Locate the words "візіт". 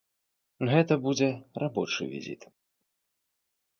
2.15-2.41